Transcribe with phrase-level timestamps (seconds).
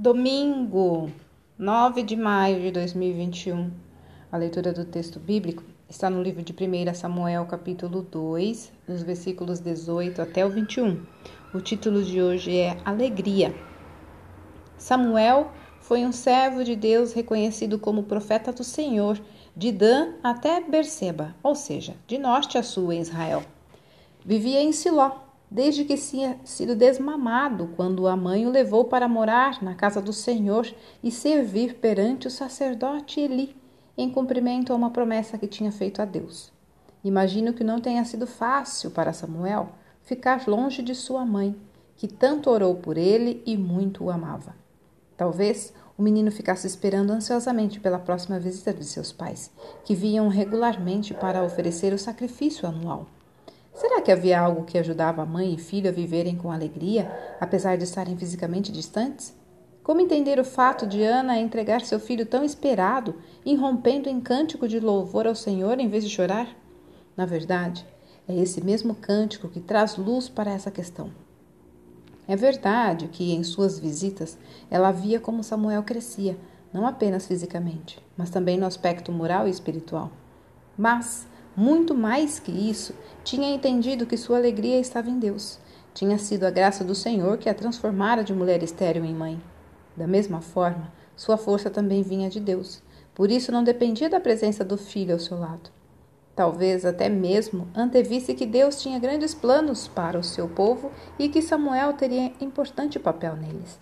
[0.00, 1.10] Domingo,
[1.58, 3.68] 9 de maio de 2021.
[4.30, 9.58] A leitura do texto bíblico está no livro de 1 Samuel, capítulo 2, nos versículos
[9.58, 11.04] 18 até o 21.
[11.52, 13.52] O título de hoje é Alegria.
[14.76, 15.50] Samuel
[15.80, 19.20] foi um servo de Deus reconhecido como profeta do Senhor,
[19.56, 23.42] de Dan até Berseba, ou seja, de norte a sul em Israel.
[24.24, 29.62] Vivia em Siló, desde que tinha sido desmamado, quando a mãe o levou para morar
[29.62, 33.56] na casa do Senhor e servir perante o sacerdote Eli,
[33.96, 36.52] em cumprimento a uma promessa que tinha feito a Deus.
[37.02, 39.70] Imagino que não tenha sido fácil para Samuel
[40.02, 41.56] ficar longe de sua mãe,
[41.96, 44.54] que tanto orou por ele e muito o amava.
[45.16, 49.50] Talvez o menino ficasse esperando ansiosamente pela próxima visita de seus pais,
[49.84, 53.06] que vinham regularmente para oferecer o sacrifício anual.
[53.78, 57.08] Será que havia algo que ajudava a mãe e filho a viverem com alegria,
[57.40, 59.32] apesar de estarem fisicamente distantes?
[59.84, 63.14] Como entender o fato de Ana entregar seu filho tão esperado,
[63.46, 66.48] irrompendo em cântico de louvor ao Senhor em vez de chorar?
[67.16, 67.86] Na verdade,
[68.26, 71.12] é esse mesmo cântico que traz luz para essa questão.
[72.26, 74.36] É verdade que em suas visitas
[74.68, 76.36] ela via como Samuel crescia,
[76.72, 80.10] não apenas fisicamente, mas também no aspecto moral e espiritual.
[80.76, 81.28] Mas
[81.58, 85.58] muito mais que isso, tinha entendido que sua alegria estava em Deus.
[85.92, 89.42] Tinha sido a graça do Senhor que a transformara de mulher estéril em mãe.
[89.96, 92.80] Da mesma forma, sua força também vinha de Deus.
[93.12, 95.68] Por isso não dependia da presença do filho ao seu lado.
[96.36, 101.42] Talvez até mesmo antevisse que Deus tinha grandes planos para o seu povo e que
[101.42, 103.80] Samuel teria importante papel neles.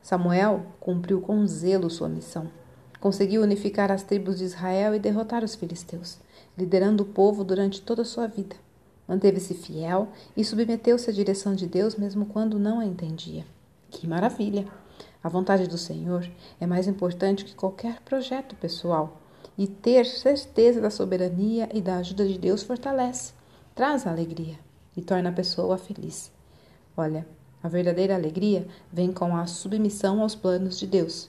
[0.00, 2.59] Samuel cumpriu com zelo sua missão.
[3.00, 6.18] Conseguiu unificar as tribos de Israel e derrotar os filisteus,
[6.56, 8.54] liderando o povo durante toda a sua vida.
[9.08, 13.44] Manteve-se fiel e submeteu-se à direção de Deus mesmo quando não a entendia.
[13.90, 14.66] Que maravilha!
[15.22, 19.20] A vontade do Senhor é mais importante que qualquer projeto pessoal.
[19.58, 23.32] E ter certeza da soberania e da ajuda de Deus fortalece,
[23.74, 24.58] traz alegria
[24.96, 26.30] e torna a pessoa feliz.
[26.96, 27.26] Olha,
[27.62, 31.28] a verdadeira alegria vem com a submissão aos planos de Deus.